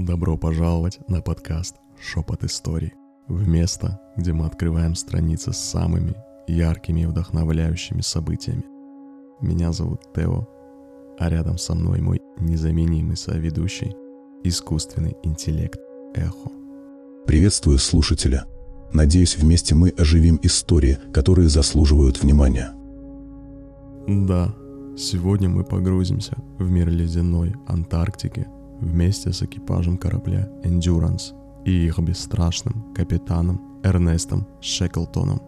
[0.00, 2.94] Добро пожаловать на подкаст «Шепот историй»
[3.28, 6.14] в место, где мы открываем страницы с самыми
[6.46, 8.64] яркими и вдохновляющими событиями.
[9.42, 10.48] Меня зовут Тео,
[11.18, 13.94] а рядом со мной мой незаменимый соведущий–
[14.42, 15.78] искусственный интеллект
[16.14, 16.50] Эхо.
[17.26, 18.46] Приветствую слушателя.
[18.94, 22.72] Надеюсь, вместе мы оживим истории, которые заслуживают внимания.
[24.08, 24.54] Да,
[24.96, 28.46] сегодня мы погрузимся в мир ледяной Антарктики
[28.80, 31.34] вместе с экипажем корабля Endurance
[31.64, 35.40] и их бесстрашным капитаном Эрнестом Шеклтоном.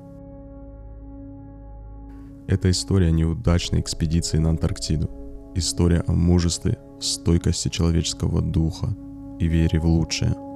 [2.48, 5.10] Это история неудачной экспедиции на Антарктиду.
[5.54, 8.94] История о мужестве, стойкости человеческого духа
[9.38, 10.34] и вере в лучшее–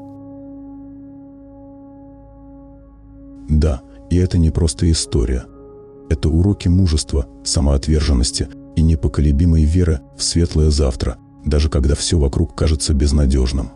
[3.49, 5.45] Да, и это не просто история.
[6.09, 12.93] Это уроки мужества, самоотверженности и непоколебимой веры в светлое завтра, даже когда все вокруг кажется
[12.93, 13.71] безнадежным.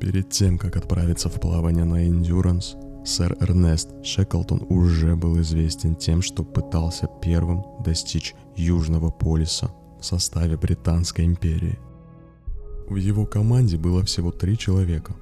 [0.00, 6.22] Перед тем, как отправиться в плавание на Endurance, сэр Эрнест Шеклтон уже был известен тем,
[6.22, 11.78] что пытался первым достичь Южного полюса в составе Британской империи.
[12.88, 15.14] В его команде было всего три человека,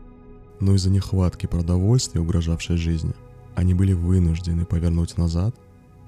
[0.61, 3.15] но из-за нехватки продовольствия, угрожавшей жизни,
[3.57, 5.55] они были вынуждены повернуть назад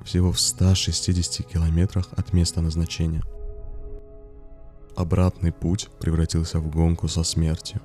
[0.04, 3.22] всего в 160 километрах от места назначения.
[4.96, 7.80] Обратный путь превратился в гонку со смертью.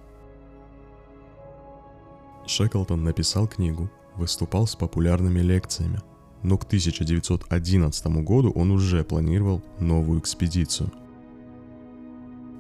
[2.46, 6.00] Шеклтон написал книгу, выступал с популярными лекциями,
[6.44, 10.92] но к 1911 году он уже планировал новую экспедицию–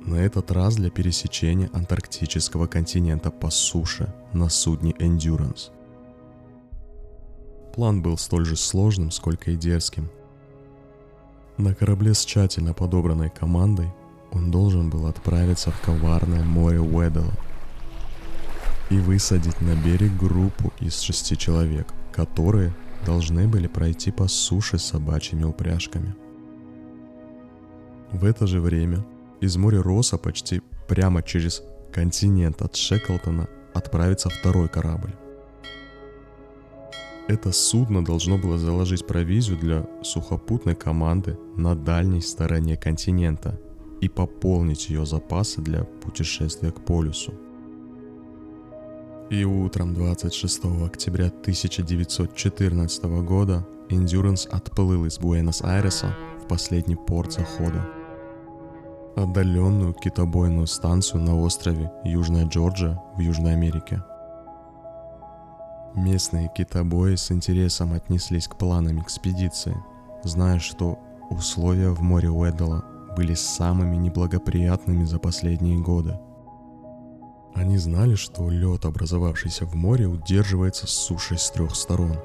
[0.09, 5.71] на этот раз для пересечения антарктического континента по суше на судне Endurance.
[7.75, 10.09] План был столь же сложным, сколько и дерзким.
[11.57, 13.93] На корабле с тщательно подобранной командой
[14.31, 17.33] он должен был отправиться в коварное море Уэддела
[18.89, 22.73] и высадить на берег группу из шести человек, которые
[23.05, 26.15] должны были пройти по суше с собачьими упряжками.
[28.11, 29.05] В это же время
[29.39, 31.61] из моря Роса почти прямо через
[31.93, 35.13] континент от Шеклтона отправится второй корабль.
[37.27, 43.59] Это судно должно было заложить провизию для сухопутной команды на дальней стороне континента
[44.01, 47.33] и пополнить ее запасы для путешествия к полюсу.
[49.29, 57.87] И утром 26 октября 1914 года Endurance отплыл из Буэнос-Айреса в последний порт захода–
[59.15, 64.03] отдаленную китобойную станцию на острове Южная Джорджия в Южной Америке.
[65.95, 69.75] Местные китобои с интересом отнеслись к планам экспедиции,
[70.23, 70.99] зная, что
[71.29, 72.83] условия в море Уэддала
[73.19, 76.17] были самыми неблагоприятными за последние годы.
[77.53, 82.15] Они знали, что лед, образовавшийся в море, удерживается сушей с трех сторон.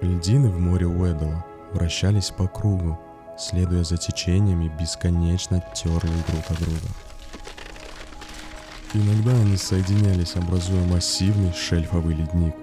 [0.00, 2.98] Льдины в море Уэддала вращались по кругу,
[3.38, 6.88] следуя за течениями, бесконечно терли друг от друга.
[8.94, 12.54] Иногда они соединялись, образуя массивный шельфовый ледник,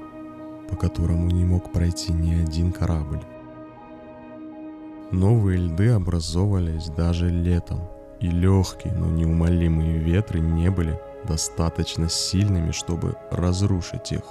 [0.68, 3.22] по которому не мог пройти ни один корабль.
[5.12, 7.82] Новые льды образовывались даже летом,
[8.20, 14.22] и легкие, но неумолимые ветры не были достаточно сильными, чтобы разрушить их.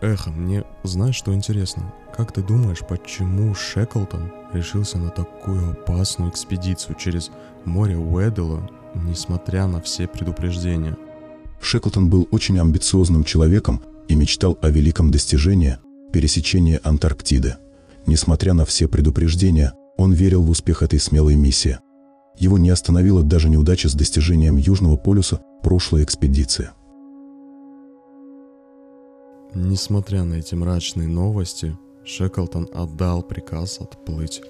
[0.00, 1.94] Эхо, мне знаешь, что интересно?
[2.14, 7.30] Как ты думаешь, почему Шеклтон решился на такую опасную экспедицию через
[7.64, 10.98] море Уэддела, несмотря на все предупреждения?
[11.60, 15.78] Шеклтон был очень амбициозным человеком и мечтал о великом достижении–
[16.12, 17.56] пересечении Антарктиды.
[18.06, 21.78] Несмотря на все предупреждения, он верил в успех этой смелой миссии.
[22.38, 26.70] Его не остановила даже неудача с достижением Южного полюса прошлой экспедиции–
[29.54, 34.40] Несмотря на эти мрачные новости, Шеклтон отдал приказ отплыть.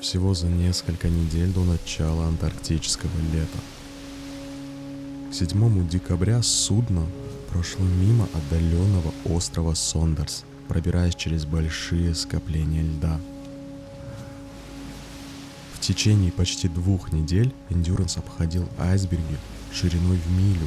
[0.00, 3.58] Всего за несколько недель до начала антарктического лета.
[5.30, 7.06] К 7 декабря судно
[7.50, 13.18] прошло мимо отдаленного острова Сондерс, пробираясь через большие скопления льда.
[15.74, 19.38] В течение почти двух недель Эндюранс обходил айсберги
[19.72, 20.66] шириной в милю.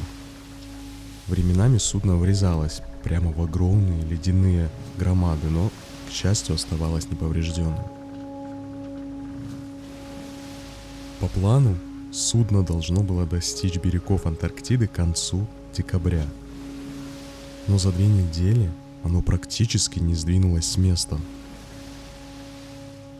[1.28, 4.68] Временами судно врезалось прямо в огромные ледяные
[4.98, 5.70] громады, но,
[6.08, 7.84] к счастью, оставалось неповрежденным.
[11.20, 11.78] По плану,
[12.12, 15.46] судно должно было достичь берегов Антарктиды к концу
[15.76, 16.26] декабря.
[17.68, 18.68] Но за две недели
[19.04, 21.18] оно практически не сдвинулось с места.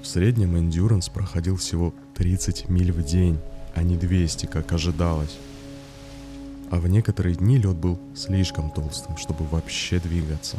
[0.03, 3.39] В среднем Endurance проходил всего 30 миль в день,
[3.75, 5.37] а не 200, как ожидалось.
[6.71, 10.59] А в некоторые дни лед был слишком толстым, чтобы вообще двигаться.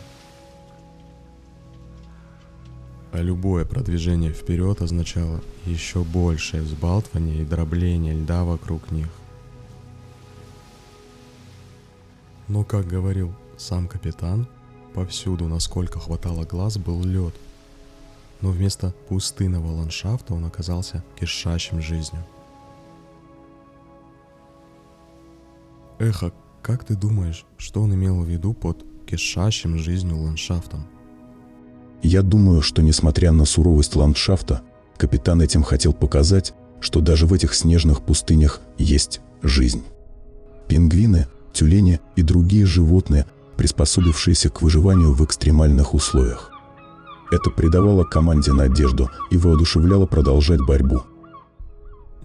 [3.11, 9.09] А любое продвижение вперед означало еще большее взбалтывание и дробление льда вокруг них.
[12.47, 14.47] Но, как говорил сам капитан,
[14.93, 17.33] повсюду, насколько хватало глаз, был лед.
[18.41, 22.23] Но вместо пустынного ландшафта он оказался кишащим жизнью.
[25.99, 30.85] Эхо, как ты думаешь, что он имел в виду под кишащим жизнью ландшафтом?
[32.01, 34.61] Я думаю, что несмотря на суровость ландшафта,
[34.97, 39.83] капитан этим хотел показать, что даже в этих снежных пустынях есть жизнь.
[40.67, 43.25] Пингвины, тюлени и другие животные,
[43.57, 46.51] приспособившиеся к выживанию в экстремальных условиях.
[47.31, 51.03] Это придавало команде надежду и воодушевляло продолжать борьбу.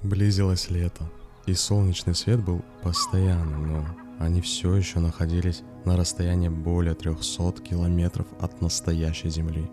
[0.03, 1.11] Близилось лето,
[1.47, 3.87] и солнечный свет был постоянным, но
[4.19, 9.71] они все еще находились на расстоянии более 300 километров от настоящей Земли.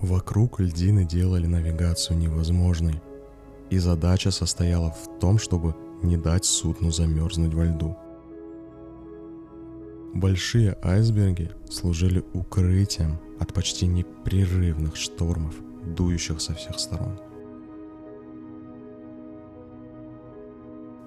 [0.00, 3.02] Вокруг льдины делали навигацию невозможной,
[3.68, 7.96] и задача состояла в том, чтобы не дать судну замерзнуть во льду.
[10.14, 15.54] Большие айсберги служили укрытием от почти непрерывных штормов,
[15.84, 17.18] дующих со всех сторон–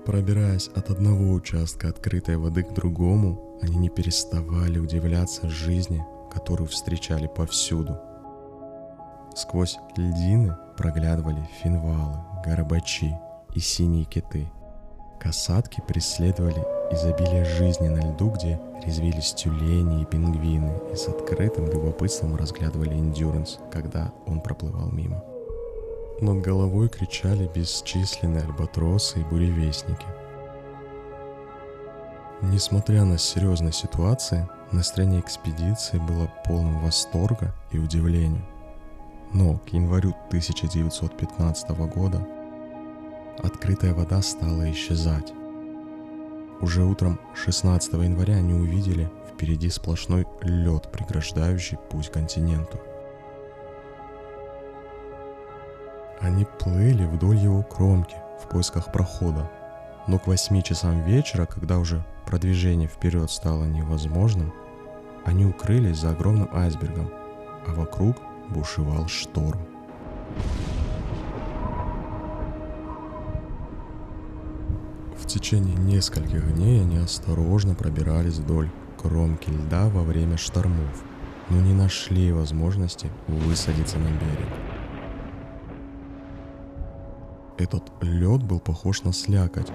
[0.05, 7.27] Пробираясь от одного участка открытой воды к другому, они не переставали удивляться жизни, которую встречали
[7.33, 7.97] повсюду.
[9.33, 13.15] Сквозь льдины проглядывали финвалы, горбачи
[13.55, 14.51] и синие киты.
[15.23, 16.61] Касатки преследовали
[16.91, 23.59] изобилие жизни на льду, где резвились тюлени и пингвины, и с открытым любопытством разглядывали эндюранс,
[23.71, 25.23] когда он проплывал мимо.
[26.19, 30.05] Над головой кричали бесчисленные альбатросы и буревестники.
[32.41, 38.43] Несмотря на серьезные ситуации, настроение экспедиции было полным восторга и удивления.
[39.31, 42.27] Но к январю 1915 года
[43.39, 45.33] открытая вода стала исчезать.
[46.61, 52.79] Уже утром 16 января они увидели впереди сплошной лед, преграждающий путь континенту–
[56.23, 59.51] Они плыли вдоль его кромки в поисках прохода,
[60.07, 64.53] но к восьми часам вечера, когда уже продвижение вперед стало невозможным,
[65.25, 67.11] они укрылись за огромным айсбергом,
[67.67, 68.15] а вокруг
[68.49, 69.59] бушевал шторм.
[75.23, 78.69] В течение нескольких дней они осторожно пробирались вдоль
[79.01, 81.01] кромки льда во время штормов,
[81.49, 84.49] но не нашли возможности высадиться на берег.
[87.57, 89.71] Этот лед был похож на слякоть.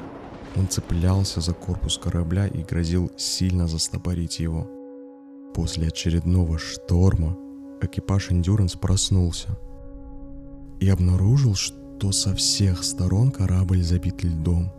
[0.54, 4.68] Он цеплялся за корпус корабля и грозил сильно застопорить его.
[5.54, 7.38] После очередного шторма
[7.80, 9.58] экипаж Endurance проснулся
[10.78, 14.77] и обнаружил, что со всех сторон корабль забит льдом.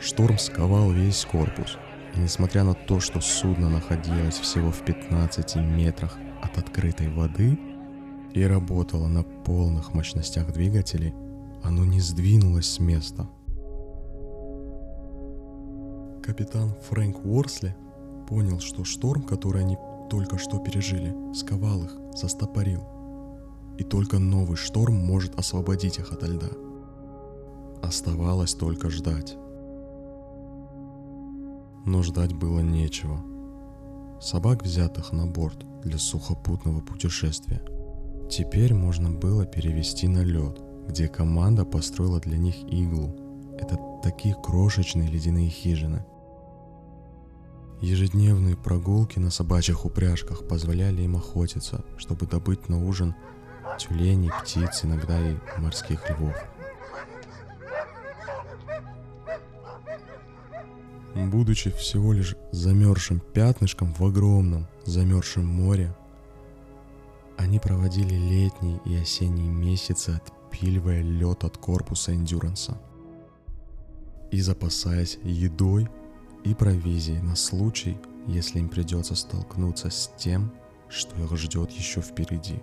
[0.00, 1.76] Шторм сковал весь корпус,
[2.14, 7.58] и несмотря на то, что судно находилось всего в 15 метрах от открытой воды
[8.32, 11.14] и работало на полных мощностях двигателей,
[11.62, 13.28] оно не сдвинулось с места.
[16.22, 17.74] Капитан Фрэнк Уорсли
[18.28, 19.78] понял, что шторм, который они
[20.10, 22.86] только что пережили, сковал их, застопорил.
[23.78, 26.48] И только новый шторм может освободить их ото льда.
[27.82, 29.36] Оставалось только ждать.
[31.88, 33.18] Но ждать было нечего.
[34.20, 37.62] Собак, взятых на борт для сухопутного путешествия,
[38.30, 43.14] теперь можно было перевести на лед– где команда построила для них иглу.
[43.58, 46.04] Это такие крошечные ледяные хижины.
[47.80, 53.14] Ежедневные прогулки на собачьих упряжках позволяли им охотиться, чтобы добыть на ужин
[53.78, 56.34] тюленей, птиц, иногда и морских львов.
[61.26, 65.92] Будучи всего лишь замерзшим пятнышком в огромном замерзшем море,
[67.36, 72.80] они проводили летние и осенние месяцы, отпиливая лед от корпуса эндюранса
[74.30, 75.88] и запасаясь едой
[76.44, 77.98] и провизией на случай,
[78.28, 80.52] если им придется столкнуться с тем,
[80.88, 82.60] что их ждет еще впереди.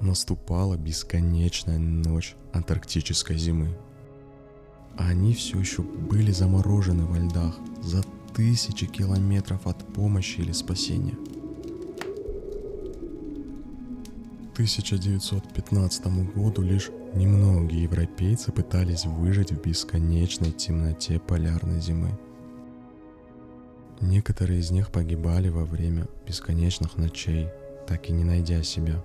[0.00, 3.76] Наступала бесконечная ночь антарктической зимы.
[4.98, 8.02] А они все еще были заморожены во льдах за
[8.34, 11.16] тысячи километров от помощи или спасения–
[14.58, 22.18] 1915 году лишь немногие европейцы пытались выжить в бесконечной темноте полярной зимы.
[24.00, 27.46] Некоторые из них погибали во время бесконечных ночей,
[27.86, 29.00] так и не найдя себя.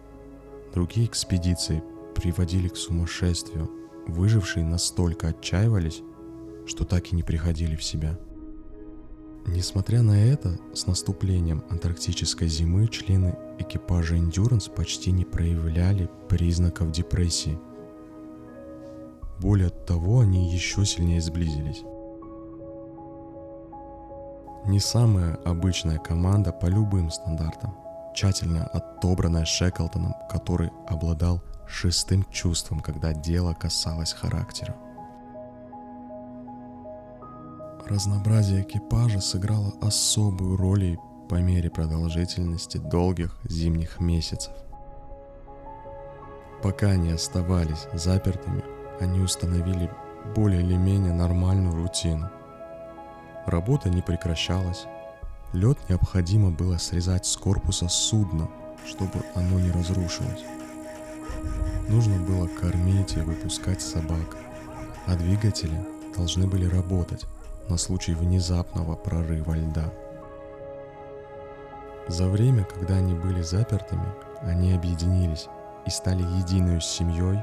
[0.73, 1.83] Другие экспедиции
[2.15, 3.69] приводили к сумасшествию.
[4.07, 6.01] Выжившие настолько отчаивались,
[6.65, 8.17] что так и не приходили в себя.
[9.45, 17.59] Несмотря на это, с наступлением антарктической зимы члены экипажа Endurance почти не проявляли признаков депрессии.
[19.39, 21.83] Более того, они еще сильнее сблизились.
[24.65, 27.75] Не самая обычная команда по любым стандартам,
[28.15, 34.75] тщательно отобранная Шеклтоном, который обладал шестым чувством, когда дело касалось характера.
[37.85, 44.53] Разнообразие экипажа сыграло особую роль и по мере продолжительности долгих зимних месяцев.
[46.61, 48.63] Пока они оставались запертыми,
[49.01, 49.91] они установили
[50.35, 52.29] более или менее нормальную рутину.
[53.45, 54.85] Работа не прекращалась.
[55.51, 58.49] Лед необходимо было срезать с корпуса судна,
[58.85, 60.43] чтобы оно не разрушилось.
[61.89, 64.37] Нужно было кормить и выпускать собак,
[65.05, 65.77] а двигатели
[66.15, 67.25] должны были работать
[67.69, 69.91] на случай внезапного прорыва льда.
[72.07, 74.07] За время, когда они были запертыми,
[74.41, 75.47] они объединились
[75.85, 77.39] и стали единой семьей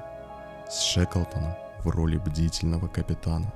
[0.68, 1.54] с Шеклтоном
[1.84, 3.52] в роли бдительного капитана.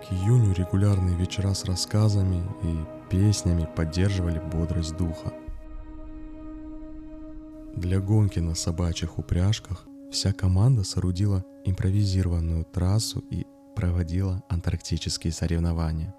[0.00, 5.32] К июню регулярные вечера с рассказами и песнями поддерживали бодрость духа.
[7.78, 16.12] Для гонки на собачьих упряжках вся команда соорудила импровизированную трассу и проводила антарктические соревнования.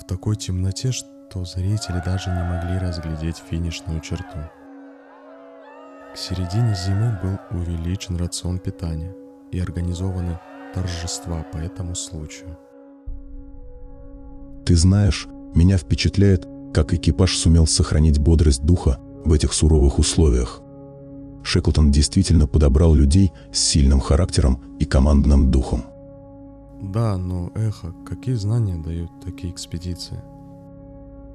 [0.00, 4.38] В такой темноте, что зрители даже не могли разглядеть финишную черту.
[6.14, 9.14] К середине зимы был увеличен рацион питания
[9.52, 10.40] и организованы
[10.72, 12.56] торжества по этому случаю.
[14.64, 20.60] Ты знаешь, меня впечатляет, как экипаж сумел сохранить бодрость духа в этих суровых условиях.
[21.42, 25.84] Шеклтон действительно подобрал людей с сильным характером и командным духом.
[26.80, 30.20] Да, но эхо, какие знания дают такие экспедиции?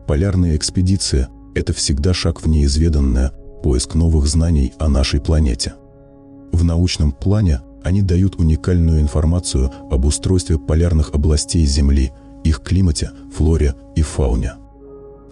[0.07, 3.31] Полярная экспедиция– это всегда шаг в неизведанное,
[3.63, 5.75] поиск новых знаний о нашей планете.
[6.51, 12.11] В научном плане они дают уникальную информацию об устройстве полярных областей Земли,
[12.43, 14.53] их климате, флоре и фауне.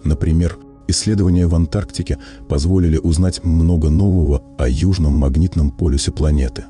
[0.04, 0.58] Например,
[0.90, 2.18] Исследования в Антарктике
[2.48, 6.64] позволили узнать много нового о южном магнитном полюсе планеты.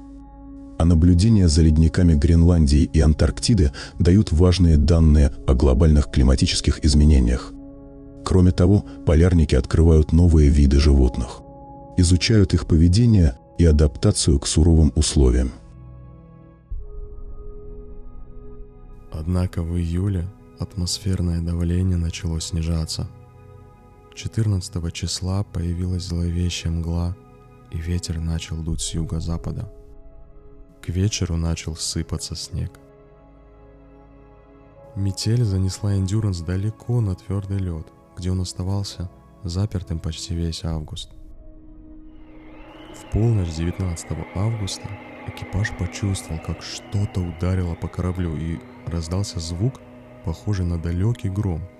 [0.77, 3.71] А наблюдения за ледниками Гренландии и Антарктиды
[4.01, 7.53] дают важные данные о глобальных климатических изменениях.
[8.25, 11.41] Кроме того, полярники открывают новые виды животных,
[11.97, 15.53] изучают их поведение и адаптацию к суровым условиям.
[19.13, 20.27] Однако в июле
[20.59, 23.09] атмосферное давление начало снижаться–
[24.19, 27.17] 14 числа появилась зловещая мгла,
[27.71, 29.73] и ветер начал дуть с юго-запада.
[30.83, 32.73] К вечеру начал сыпаться снег.
[34.97, 39.09] Метель занесла Эндюранс далеко на твердый лед, где он оставался
[39.45, 41.11] запертым почти весь август.
[42.97, 44.91] В полночь 19 августа
[45.29, 49.81] экипаж почувствовал, как что-то ударило по кораблю и раздался звук,
[50.25, 51.63] похожий на далекий гром–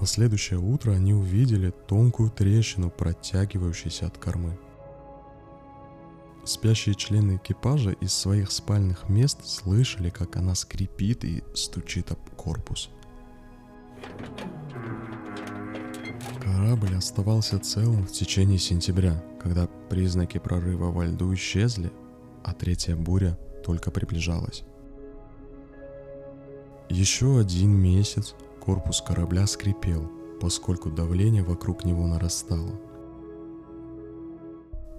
[0.00, 4.58] на следующее утро они увидели тонкую трещину, протягивающуюся от кормы.
[6.44, 12.88] Спящие члены экипажа из своих спальных мест слышали, как она скрипит и стучит об корпус.
[16.42, 21.92] Корабль оставался целым в течение сентября, когда признаки прорыва во льду исчезли,
[22.42, 24.62] а третья буря только приближалась.
[26.88, 32.78] Еще один месяц Корпус корабля скрипел, поскольку давление вокруг него нарастало.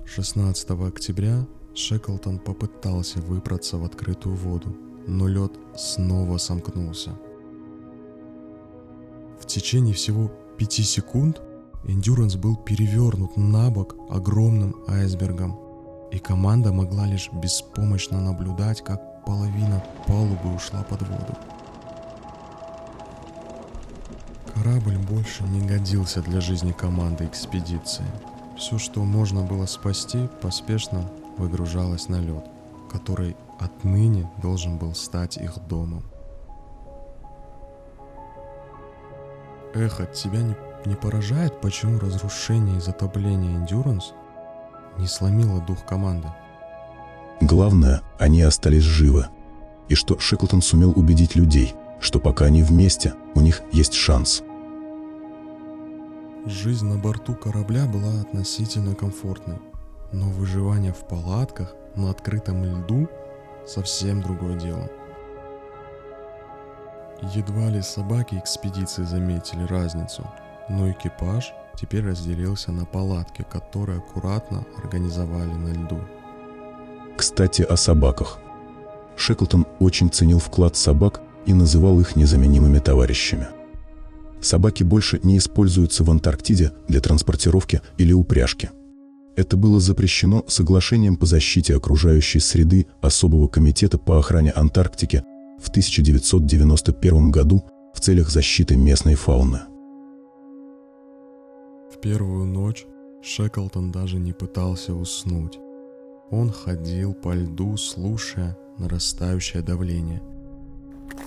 [0.06, 4.76] 16 октября Шеклтон попытался выбраться в открытую воду,
[5.08, 7.18] но лед снова сомкнулся.
[9.40, 11.42] В течение всего пяти секунд
[11.86, 15.58] Эндюранс был перевернут на бок огромным айсбергом,
[16.12, 21.38] и команда могла лишь беспомощно наблюдать, как половина палубы ушла под воду.
[24.62, 28.06] Корабль больше не годился для жизни команды экспедиции.
[28.56, 32.46] Все, что можно было спасти, поспешно выгружалось на лед,
[32.92, 36.04] который отныне должен был стать их домом.
[39.74, 44.14] Эх, от тебя не, не поражает, почему разрушение и затопление Endurance
[45.00, 46.28] не сломило дух команды?
[47.40, 49.26] Главное, они остались живы.
[49.90, 54.44] И что Шеклтон сумел убедить людей, что пока они вместе, у них есть шанс.
[56.48, 59.60] Жизнь на борту корабля была относительно комфортной,
[60.12, 63.08] но выживание в палатках на открытом льду
[63.68, 64.90] совсем другое дело.
[67.22, 70.28] Едва ли собаки экспедиции заметили разницу,
[70.68, 76.00] но экипаж теперь разделился на палатки, которые аккуратно организовали на льду.
[77.18, 78.40] Кстати, о собаках.
[79.16, 83.61] Шеклтон очень ценил вклад собак и называл их незаменимыми товарищами.
[84.42, 88.72] Собаки больше не используются в Антарктиде для транспортировки или упряжки.
[89.36, 95.24] Это было запрещено соглашением по защите окружающей среды Особого комитета по охране Антарктики
[95.60, 99.62] в 1991 году в целях защиты местной фауны.
[101.94, 102.86] В первую ночь
[103.22, 105.60] Шеклтон даже не пытался уснуть.
[106.32, 110.22] Он ходил по льду, слушая нарастающее давление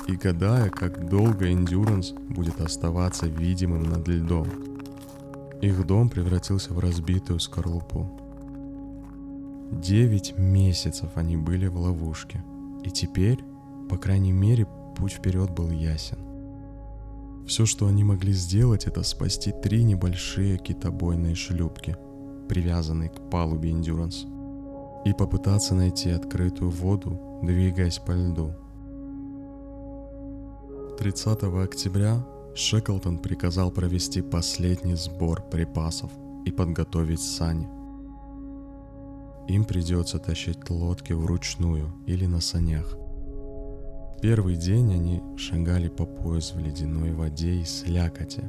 [0.07, 4.49] и гадая, как долго Эндюранс будет оставаться видимым над льдом.
[5.61, 8.21] Их дом превратился в разбитую скорлупу.
[9.71, 12.45] Девять месяцев они были в ловушке,
[12.85, 13.39] и теперь
[13.89, 16.19] по крайней мере, путь вперед был ясен.
[17.47, 21.97] Все, что они могли сделать, это спасти три небольшие китобойные шлюпки,
[22.49, 24.27] привязанные к палубе Endurance,
[25.05, 28.55] и попытаться найти открытую воду, двигаясь по льду.
[30.97, 32.25] 30 октября
[32.55, 36.11] Шеклтон приказал провести последний сбор припасов
[36.45, 37.69] и подготовить сани.
[39.49, 42.97] Им придется тащить лодки вручную или на санях.
[44.23, 48.49] Первый день они шагали по пояс в ледяной воде и слякоти.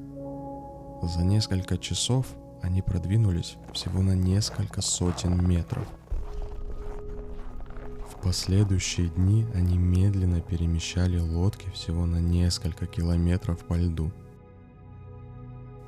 [1.01, 2.27] За несколько часов
[2.61, 5.87] они продвинулись всего на несколько сотен метров.
[8.25, 14.11] Последующие дни они медленно перемещали лодки всего на несколько километров по льду.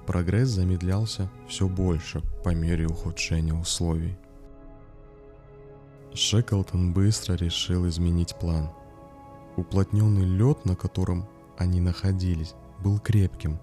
[0.05, 4.15] Прогресс замедлялся все больше по мере ухудшения условий.
[6.13, 8.69] Шеклтон быстро решил изменить план–
[9.57, 11.25] Уплотненный лед, на котором
[11.57, 13.57] они находились, был крепким.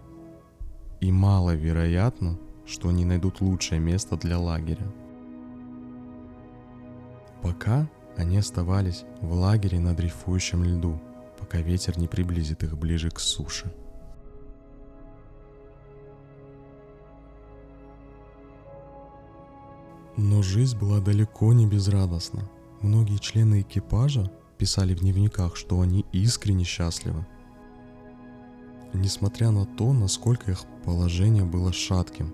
[1.00, 4.92] И маловероятно, что они найдут лучшее место для лагеря.
[7.42, 11.00] Пока они оставались в лагере на дрейфующем льду,
[11.38, 13.72] пока ветер не приблизит их ближе к суше.
[20.16, 22.48] Но жизнь была далеко не безрадостна.
[22.80, 27.26] Многие члены экипажа писали в дневниках, что они искренне счастливы.
[28.92, 32.32] Несмотря на то, насколько их положение было шатким.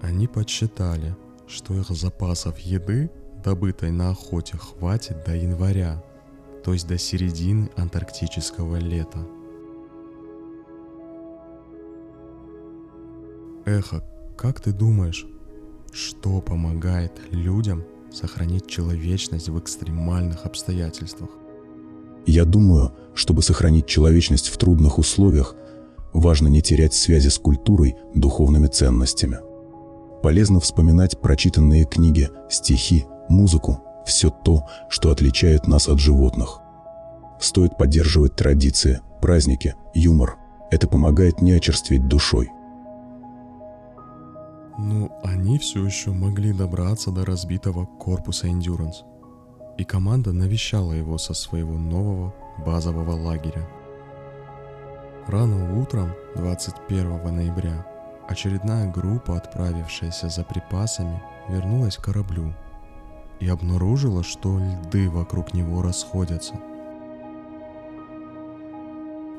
[0.00, 1.14] Они подсчитали,
[1.46, 3.10] что их запасов еды,
[3.42, 6.02] добытой на охоте, хватит до января,
[6.64, 9.18] то есть до середины антарктического лета.
[13.64, 14.04] Эхо,
[14.36, 15.26] как ты думаешь,
[15.92, 21.30] что помогает людям сохранить человечность в экстремальных обстоятельствах.
[22.26, 25.54] Я думаю, чтобы сохранить человечность в трудных условиях,
[26.12, 29.38] важно не терять связи с культурой, духовными ценностями.
[30.22, 36.60] Полезно вспоминать прочитанные книги, стихи, музыку, все то, что отличает нас от животных.
[37.40, 40.36] Стоит поддерживать традиции, праздники, юмор.
[40.70, 42.50] Это помогает не очерстветь душой–
[44.78, 49.04] ну, они все еще могли добраться до разбитого корпуса Endurance.
[49.76, 53.68] И команда навещала его со своего нового базового лагеря.
[55.28, 57.86] Рано утром 21 ноября
[58.28, 62.54] очередная группа, отправившаяся за припасами, вернулась к кораблю
[63.42, 66.54] и обнаружила, что льды вокруг него расходятся.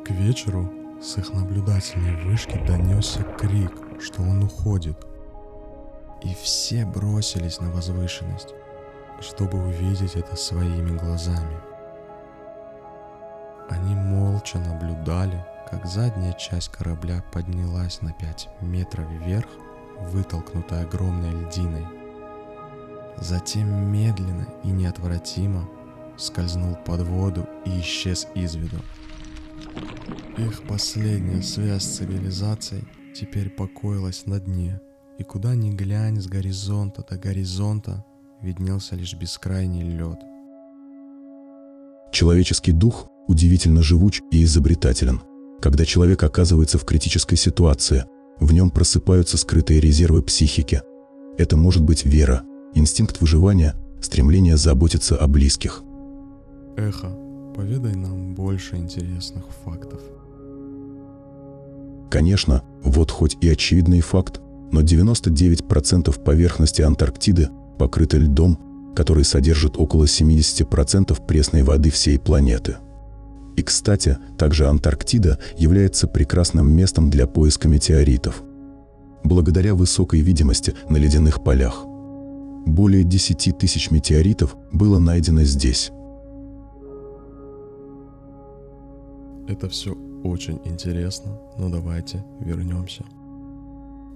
[0.05, 4.97] К вечеру с их наблюдательной вышки донесся крик, что он уходит–
[6.23, 8.53] и все бросились на возвышенность,
[9.19, 11.57] чтобы увидеть это своими глазами.
[13.69, 19.47] Они молча наблюдали, как задняя часть корабля поднялась на 5 метров вверх,
[19.99, 22.02] вытолкнутая огромной льдиной.
[23.19, 25.69] Затем медленно и неотвратимо
[26.17, 28.77] скользнул под воду и исчез из виду.
[30.37, 34.79] Их последняя связь с цивилизацией теперь покоилась на дне–
[35.17, 38.03] и куда ни глянь с горизонта до горизонта
[38.41, 40.19] виднелся лишь бескрайний лед.
[42.11, 45.21] Человеческий дух удивительно живуч и изобретателен.
[45.61, 48.05] Когда человек оказывается в критической ситуации,
[48.39, 50.81] в нем просыпаются скрытые резервы психики.
[51.37, 52.43] Это может быть вера,
[52.75, 55.83] инстинкт выживания, стремление заботиться о близких.
[56.77, 57.09] Эхо,
[57.55, 60.01] поведай нам больше интересных фактов.
[62.09, 64.39] Конечно, вот хоть и очевидный факт,
[64.71, 68.59] но 99% поверхности Антарктиды покрыты льдом,
[68.95, 72.77] который содержит около 70% пресной воды всей планеты.
[73.55, 78.43] И, кстати, также Антарктида является прекрасным местом для поиска метеоритов.
[79.23, 81.85] Благодаря высокой видимости на ледяных полях.
[82.65, 85.91] Более 10 тысяч метеоритов было найдено здесь.
[89.47, 93.03] Это все очень интересно, но давайте вернемся.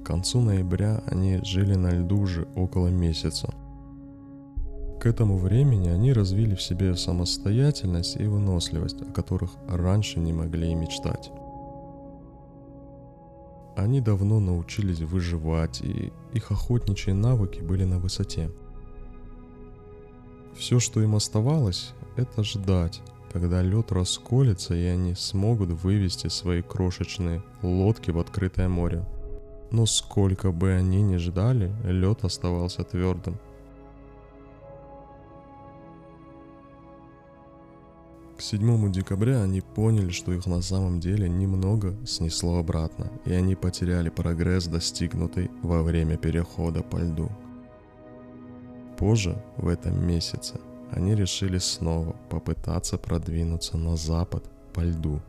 [0.02, 3.54] К концу ноября они жили на льду уже около месяца.
[5.02, 10.72] К этому времени они развили в себе самостоятельность и выносливость, о которых раньше не могли
[10.72, 11.30] и мечтать.
[13.78, 18.50] Они давно научились выживать, и их охотничьи навыки были на высоте.
[20.56, 27.44] Все, что им оставалось, это ждать, когда лед расколется и они смогут вывести свои крошечные
[27.62, 29.08] лодки в открытое море.
[29.70, 33.38] Но сколько бы они ни ждали, лед оставался твердым.
[38.38, 43.56] К 7 декабря они поняли, что их на самом деле немного снесло обратно, и они
[43.56, 47.32] потеряли прогресс, достигнутый во время перехода по льду.
[48.96, 50.60] Позже, в этом месяце,
[50.92, 55.20] они решили снова попытаться продвинуться на запад по льду.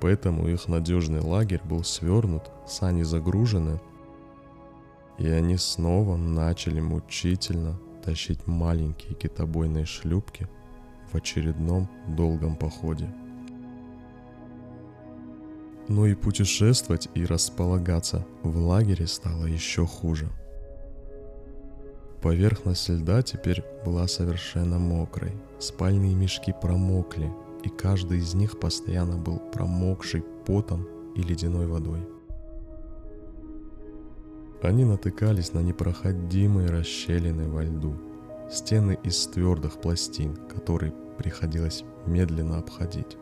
[0.00, 3.80] Поэтому их надежный лагерь был свернут, сани загружены,
[5.16, 10.48] и они снова начали мучительно тащить маленькие китобойные шлюпки–
[11.10, 13.08] в очередном долгом походе.
[15.88, 20.28] Но и путешествовать и располагаться в лагере стало еще хуже.
[22.22, 27.32] Поверхность льда теперь была совершенно мокрой, спальные мешки промокли,
[27.64, 32.06] и каждый из них постоянно был промокший потом и ледяной водой.
[34.62, 37.96] Они натыкались на непроходимые расщелины во льду–
[38.50, 43.16] стены из твердых пластин, которые приходилось медленно обходить.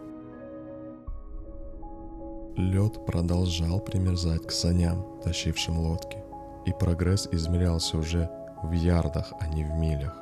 [2.57, 6.19] Лед продолжал примерзать к саням, тащившим лодки,
[6.67, 8.31] и прогресс измерялся уже
[8.63, 10.17] в ярдах, а не в милях.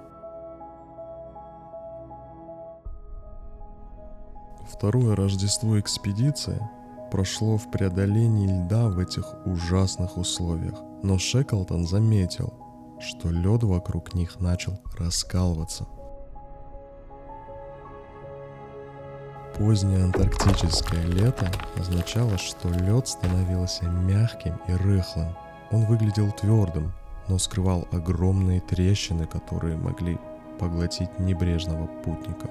[4.68, 6.60] Второе Рождество экспедиции
[7.10, 12.52] прошло в преодолении льда в этих ужасных условиях, но Шеклтон заметил–
[13.00, 15.86] что лед вокруг них начал раскалываться.
[19.58, 25.34] Позднее антарктическое лето означало, что лед становился мягким и рыхлым.
[25.70, 26.92] Он выглядел твердым,
[27.28, 30.18] но скрывал огромные трещины, которые могли
[30.58, 32.48] поглотить небрежного путника.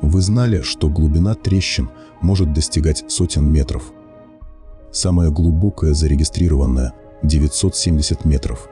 [0.00, 1.90] Вы знали, что глубина трещин
[2.22, 3.92] может достигать сотен метров.
[4.90, 8.68] Самая глубокая зарегистрированная 970 метров.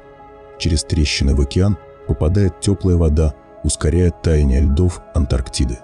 [0.59, 5.79] Через трещины в океан попадает теплая вода, ускоряя таяние льдов Антарктиды.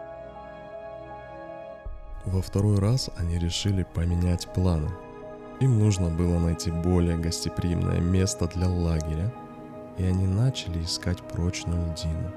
[2.25, 4.91] Во второй раз они решили поменять планы.
[5.61, 9.33] Им нужно было найти более гостеприимное место для лагеря,
[9.97, 12.33] и они начали искать прочную льдину.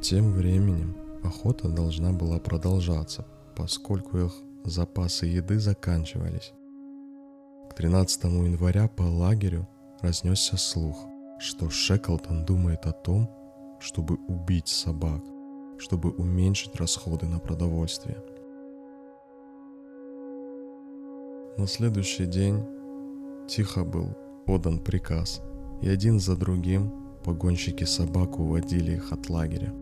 [0.00, 4.32] Тем временем охота должна была продолжаться, поскольку их
[4.64, 6.52] запасы еды заканчивались.
[7.72, 9.66] 13 января по лагерю
[10.00, 11.06] разнесся слух,
[11.40, 13.28] что Шеклтон думает о том,
[13.80, 15.22] чтобы убить собак,
[15.78, 18.22] чтобы уменьшить расходы на продовольствие.
[21.58, 22.64] На следующий день
[23.48, 25.42] тихо был подан приказ,
[25.82, 26.92] и один за другим
[27.24, 29.74] погонщики собак уводили их от лагеря.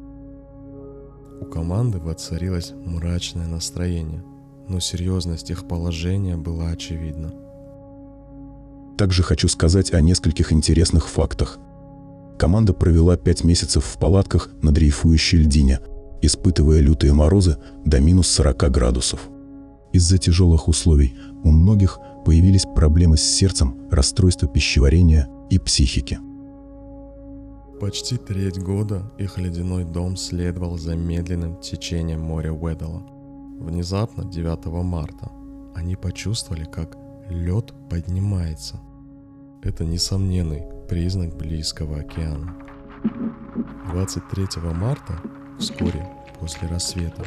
[1.40, 4.25] У команды воцарилось мрачное настроение,
[4.66, 7.35] но серьезность их положения была очевидна–
[8.96, 11.59] также хочу сказать о нескольких интересных фактах.
[12.38, 15.81] Команда провела пять месяцев в палатках на дрейфующей льдине,
[16.22, 19.28] испытывая лютые морозы до минус 40 градусов.
[19.92, 26.18] Из-за тяжелых условий у многих появились проблемы с сердцем, расстройство пищеварения и психики.
[27.81, 33.02] Почти треть года их ледяной дом следовал за медленным течением моря Уэддала.
[33.59, 35.31] Внезапно, 9 марта,
[35.74, 36.96] они почувствовали, как
[37.33, 38.81] лед поднимается.
[39.62, 42.57] Это несомненный признак близкого океана.
[43.90, 45.21] 23 марта,
[45.59, 46.07] вскоре
[46.40, 47.25] после рассвета,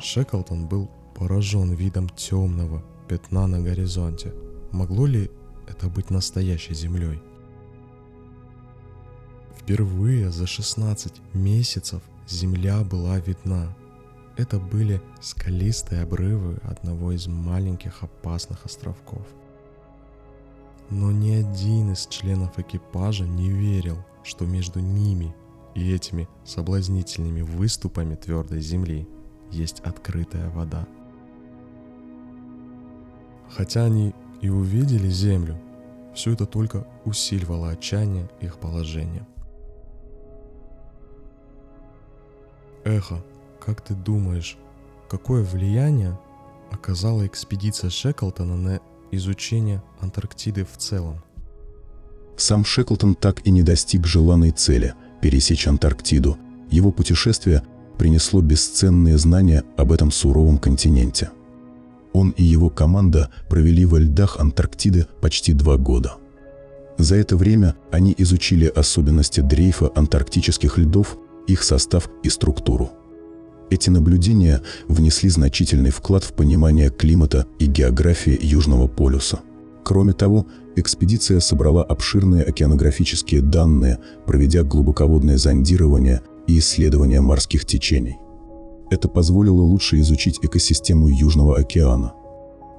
[0.00, 4.32] Шеклтон был поражен видом темного пятна на горизонте.
[4.72, 5.30] Могло ли
[5.68, 7.22] это быть настоящей землей?
[9.58, 13.74] Впервые за 16 месяцев земля была видна.
[14.36, 19.26] Это были скалистые обрывы одного из маленьких опасных островков.
[20.90, 25.34] Но ни один из членов экипажа не верил, что между ними
[25.74, 29.08] и этими соблазнительными выступами твердой земли
[29.50, 30.86] есть открытая вода.
[33.48, 35.60] Хотя они и увидели землю,
[36.14, 39.26] все это только усиливало отчаяние их положения.
[42.84, 43.22] Эхо,
[43.64, 44.58] как ты думаешь,
[45.08, 46.18] какое влияние
[46.70, 51.22] оказала экспедиция Шеклтона на изучение Антарктиды в целом?
[52.36, 56.36] Сам Шеклтон так и не достиг желанной цели– пересечь Антарктиду.
[56.70, 57.62] Его путешествие
[57.96, 61.30] принесло бесценные знания об этом суровом континенте.
[62.12, 66.16] Он и его команда провели во льдах Антарктиды почти два года.
[66.98, 72.90] За это время они изучили особенности дрейфа антарктических льдов, их состав и структуру.
[73.70, 79.40] Эти наблюдения внесли значительный вклад в понимание климата и географии Южного полюса.
[79.84, 80.46] Кроме того,
[80.76, 88.18] экспедиция собрала обширные океанографические данные, проведя глубоководное зондирование и исследования морских течений.
[88.90, 92.12] Это позволило лучше изучить экосистему Южного океана.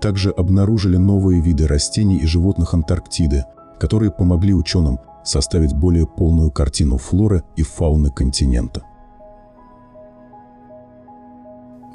[0.02, 3.44] Также обнаружили новые виды растений и животных Антарктиды,
[3.80, 8.84] которые помогли ученым составить более полную картину флоры и фауны континента.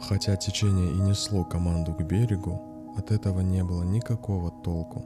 [0.08, 2.60] Хотя течение и несло команду к берегу,
[2.96, 5.04] от этого не было никакого толку.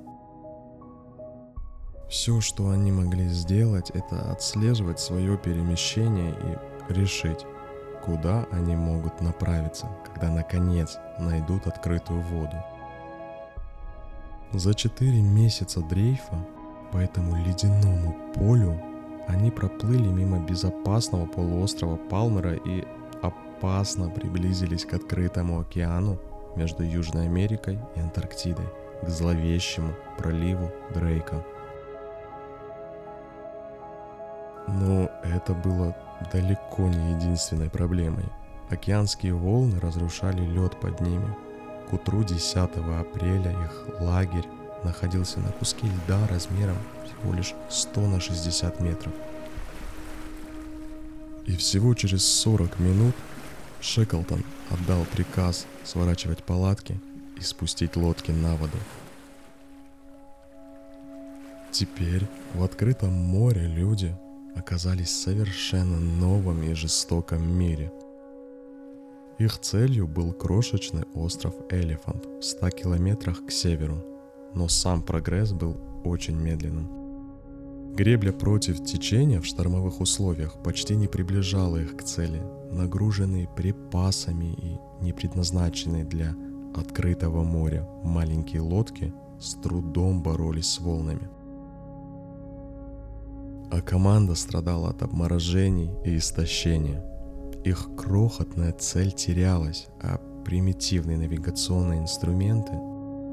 [2.09, 7.45] Все, что они могли сделать, это отслеживать свое перемещение и решить,
[8.05, 12.57] куда они могут направиться, когда наконец найдут открытую воду.
[14.53, 16.47] За четыре месяца дрейфа
[16.93, 18.81] по этому ледяному полю
[19.27, 22.85] они проплыли мимо безопасного полуострова Палмера и
[23.57, 26.19] опасно приблизились к открытому океану
[26.57, 28.67] между Южной Америкой и Антарктидой,
[29.03, 31.45] к зловещему проливу Дрейка.
[34.67, 35.97] Но это было
[36.33, 38.25] далеко не единственной проблемой.
[38.71, 41.37] Океанские волны разрушали лед под ними.
[41.89, 44.47] К утру 10 апреля их лагерь
[44.83, 49.13] находился на куске льда размером всего лишь 100 на 60 метров.
[51.47, 53.15] И всего через 40 минут
[53.85, 56.99] Шеклтон отдал приказ сворачивать палатки
[57.37, 58.79] и спустить лодки на воду.
[61.71, 64.17] Теперь в открытом море люди
[64.57, 67.93] оказались в совершенно новом и жестоком мире.
[69.39, 74.03] Их целью был крошечный остров Элефант в 100 километрах к северу,
[74.55, 77.04] но сам прогресс был очень медленным.
[77.95, 84.79] Гребля против течения в штормовых условиях почти не приближала их к цели, нагруженные припасами и
[85.01, 86.35] не предназначенные для
[86.75, 91.29] открытого моря маленькие лодки с трудом боролись с волнами–
[93.75, 97.05] а команда страдала от обморожений и истощения.
[97.65, 102.73] Их крохотная цель терялась, а примитивные навигационные инструменты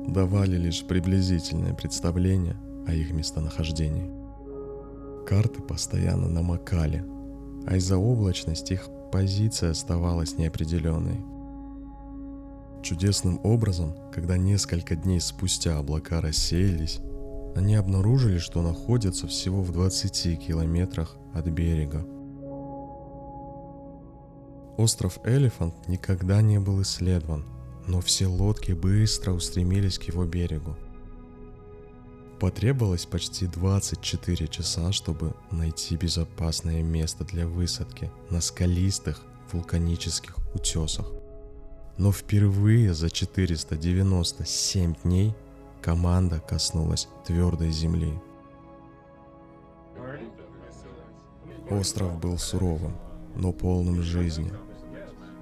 [0.08, 2.56] давали лишь приблизительное представление
[2.88, 4.20] о их местонахождении.
[5.25, 7.05] Карты постоянно намокали,
[7.65, 11.19] а из-за облачности их позиция оставалась неопределенной.
[12.81, 16.99] Чудесным образом, когда несколько дней спустя облака рассеялись,
[17.55, 22.05] они обнаружили, что находятся всего в 20 километрах от берега.
[24.77, 27.45] Остров Элефант никогда не был исследован,
[27.88, 30.75] но все лодки быстро устремились к его берегу.
[32.41, 41.06] Потребовалось почти 24 часа, чтобы найти безопасное место для высадки на скалистых вулканических утесах.
[41.99, 45.36] Но впервые за 497 дней
[45.84, 48.19] команда коснулась твердой земли.
[51.69, 52.97] Остров был суровым,
[53.36, 54.51] но полным жизни.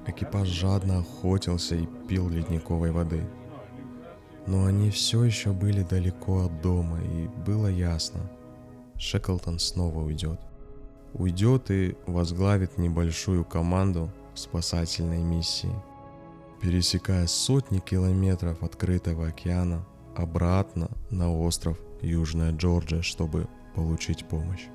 [0.06, 3.26] Экипаж жадно охотился и пил ледниковой воды.
[4.50, 8.20] Но они все еще были далеко от дома, и было ясно,
[8.98, 10.40] Шеклтон снова уйдет.
[11.14, 15.72] Уйдет и возглавит небольшую команду спасательной миссии.
[16.64, 19.86] Пересекая сотни километров открытого океана,
[20.16, 24.66] обратно на остров Южная Джорджия, чтобы получить помощь.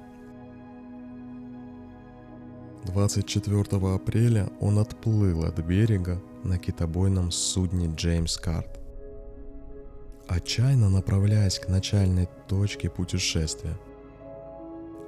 [2.85, 8.84] 24 апреля он отплыл от берега на китобойном судне Джеймс Карт.
[10.29, 13.79] Отчаянно направляясь к начальной точке путешествия.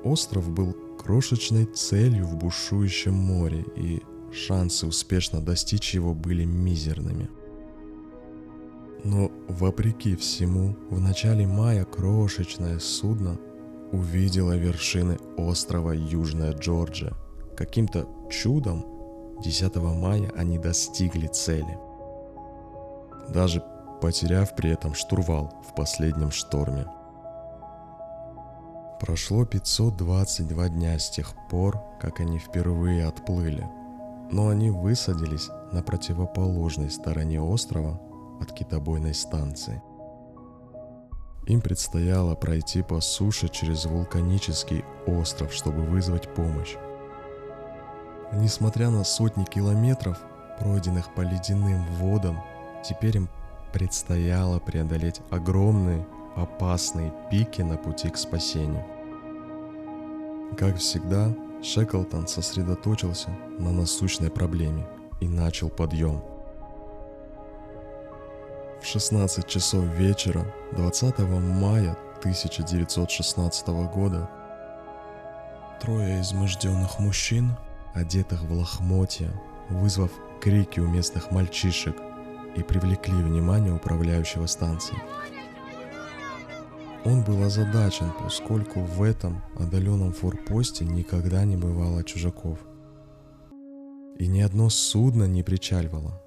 [0.04, 4.02] Остров был крошечной целью в бушующем море, и
[4.32, 7.30] шансы успешно достичь его были мизерными.
[9.04, 13.38] Но вопреки всему, в начале мая крошечное судно
[13.92, 17.14] увидела вершины острова Южная Джорджия.
[17.56, 18.84] Каким-то чудом
[19.42, 21.78] 10 мая они достигли цели.
[23.28, 23.62] Даже
[24.06, 26.86] потеряв при этом штурвал в последнем шторме.
[29.00, 33.68] Прошло 522 дня с тех пор, как они впервые отплыли,
[34.30, 38.00] но они высадились на противоположной стороне острова
[38.40, 39.82] от китобойной станции–
[41.46, 46.74] им предстояло пройти по суше через вулканический остров, чтобы вызвать помощь.
[48.32, 50.18] Несмотря на сотни километров,
[50.58, 52.42] пройденных по ледяным водам,
[52.82, 53.28] теперь им
[53.72, 58.84] предстояло преодолеть огромные, опасные пики на пути к спасению.
[60.56, 64.86] Как всегда, Шеклтон сосредоточился на насущной проблеме
[65.20, 66.22] и начал подъем–
[68.86, 74.30] в 16 часов вечера 20 мая 1916 года
[75.80, 77.56] трое изможденных мужчин,
[77.94, 79.28] одетых в лохмотья,
[79.70, 81.96] вызвав крики у местных мальчишек
[82.56, 85.00] и привлекли внимание управляющего станцией.
[87.04, 92.58] Он был озадачен, поскольку в этом отдаленном форпосте никогда не бывало чужаков.
[94.18, 96.20] И ни одно судно не причаливало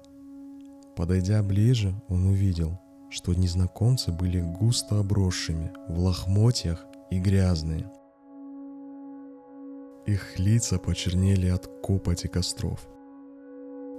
[1.00, 7.90] Подойдя ближе, он увидел, что незнакомцы были густо обросшими, в лохмотьях и грязные.
[10.04, 12.86] Их лица почернели от копоти костров.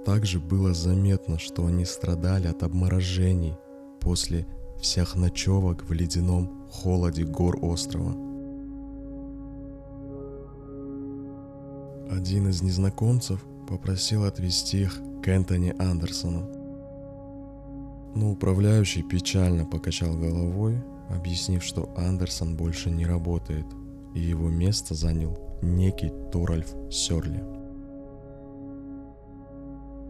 [0.04, 3.56] Также было заметно, что они страдали от обморожений
[4.00, 4.46] после
[4.80, 8.12] всех ночевок в ледяном холоде гор острова.
[12.10, 16.50] Один из незнакомцев попросил отвезти их к Энтони Андерсону.
[18.14, 23.66] Но управляющий печально покачал головой, объяснив, что Андерсон больше не работает,
[24.14, 27.61] и его место занял некий Торальф Сёрли.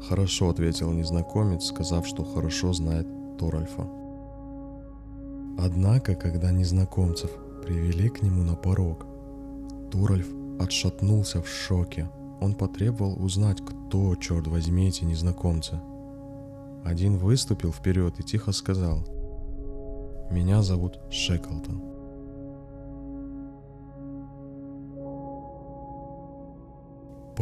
[0.08, 3.06] «Хорошо»,— ответил незнакомец, сказав, что хорошо знает
[3.38, 3.88] Торальфа.
[5.58, 7.30] Однако, когда незнакомцев
[7.64, 9.06] привели к нему на порог,
[9.90, 10.26] Торальф
[10.58, 12.08] отшатнулся в шоке.
[12.40, 15.80] Он потребовал узнать, кто, черт возьми, эти незнакомцы—
[16.84, 18.98] один выступил вперед и тихо сказал
[20.30, 21.80] «Меня зовут Шеклтон».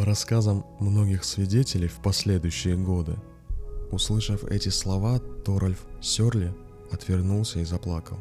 [0.01, 3.17] По рассказам многих свидетелей в последующие годы,
[3.91, 6.55] услышав эти слова, Торальф Сёрли
[6.91, 8.17] отвернулся и заплакал.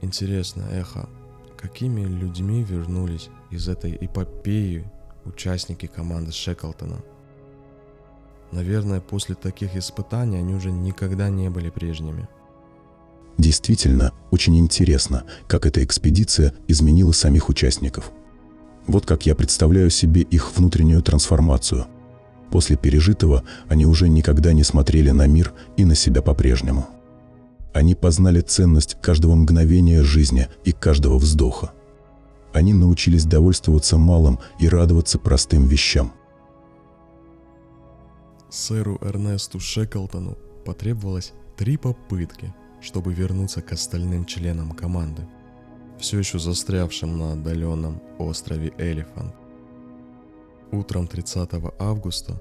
[0.00, 1.08] Интересно, эхо,
[1.56, 4.90] какими людьми вернулись из этой эпопеи
[5.24, 7.04] участники команды Шеклтона–
[8.52, 12.28] Наверное, после таких испытаний они уже никогда не были прежними.
[13.38, 18.10] Действительно, очень интересно, как эта экспедиция изменила самих участников.
[18.86, 21.86] Вот как я представляю себе их внутреннюю трансформацию.
[22.50, 26.88] После пережитого они уже никогда не смотрели на мир и на себя по-прежнему.
[27.72, 31.72] Они познали ценность каждого мгновения жизни и каждого вздоха.
[32.52, 36.12] Они научились довольствоваться малым и радоваться простым вещам–
[38.50, 45.26] Сэру Эрнесту Шеклтону потребовалось три попытки, чтобы вернуться к остальным членам команды,
[45.98, 49.34] все еще застрявшим на отдаленном острове Элефант.
[50.72, 52.40] Утром 30 августа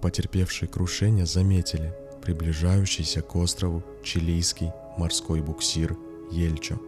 [0.00, 5.96] потерпевшие крушение заметили приближающийся к острову чилийский морской буксир
[6.30, 6.78] Ельчо.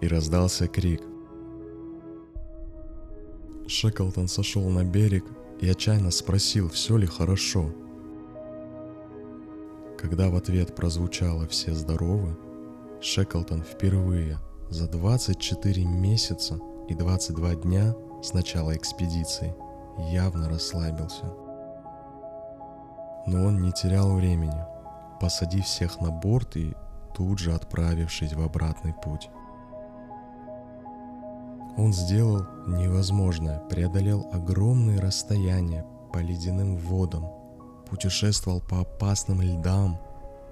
[0.00, 1.02] И раздался крик.
[3.66, 5.24] Шеклтон сошел на берег
[5.60, 7.72] и отчаянно спросил, все ли хорошо.
[9.98, 12.36] Когда в ответ прозвучало «все здоровы»,
[13.00, 14.38] Шеклтон впервые
[14.68, 19.54] за 24 месяца и 22 дня с начала экспедиции
[20.10, 21.24] явно расслабился.
[23.26, 24.64] Но он не терял времени,
[25.20, 26.74] посадив всех на борт и
[27.14, 29.30] тут же отправившись в обратный путь.
[31.76, 37.26] Он сделал невозможное, преодолел огромные расстояния по ледяным водам,
[37.90, 39.98] путешествовал по опасным льдам,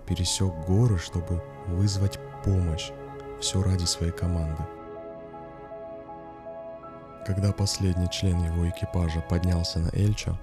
[0.06, 2.90] пересек горы, чтобы вызвать помощь,
[3.40, 4.62] все ради своей команды.
[7.26, 10.38] Когда последний член его экипажа поднялся на Эльчо,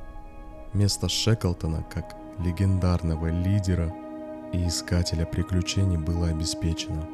[0.73, 3.93] место Шеклтона как легендарного лидера
[4.51, 7.07] и искателя приключений было обеспечено.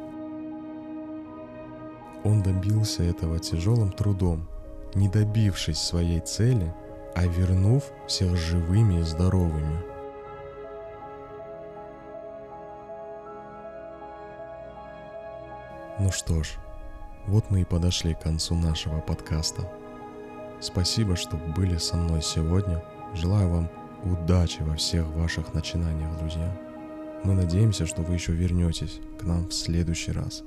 [2.24, 4.48] Он добился этого тяжелым трудом,
[4.96, 6.74] не добившись своей цели,
[7.18, 9.84] а вернув всех живыми и здоровыми.
[15.98, 16.60] Ну что ж,
[17.26, 19.68] вот мы и подошли к концу нашего подкаста.
[20.60, 22.84] Спасибо, что были со мной сегодня.
[23.16, 23.70] Желаю вам
[24.04, 26.56] удачи во всех ваших начинаниях, друзья.
[27.24, 30.44] Мы надеемся, что вы еще вернетесь к нам в следующий раз.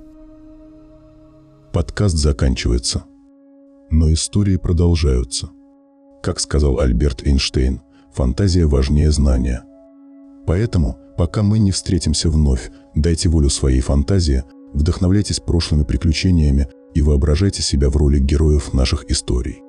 [1.72, 3.06] Подкаст заканчивается,
[3.90, 5.50] но истории продолжаются.
[6.22, 7.80] Как сказал Альберт Эйнштейн,
[8.12, 9.64] фантазия важнее знания.
[10.46, 14.44] Поэтому, пока мы не встретимся вновь, дайте волю своей фантазии,
[14.74, 19.62] вдохновляйтесь прошлыми приключениями и воображайте себя в роли героев наших историй.